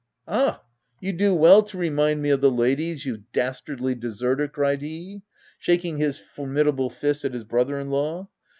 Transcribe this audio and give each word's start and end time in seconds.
"Ah! 0.27 0.63
you 0.99 1.13
do 1.13 1.35
well 1.35 1.61
to 1.61 1.77
remind 1.77 2.23
me 2.23 2.31
of 2.31 2.41
the 2.41 2.49
ladies, 2.49 3.05
you 3.05 3.25
dastardly 3.33 3.93
deserter," 3.93 4.47
cried 4.47 4.81
he, 4.81 5.21
shaking 5.59 5.99
hi 6.01 6.11
formidable 6.11 6.89
fist 6.89 7.23
at 7.23 7.35
his 7.35 7.43
brother 7.43 7.79
in 7.79 7.91
law 7.91 8.27